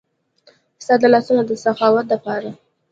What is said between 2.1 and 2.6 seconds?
پاره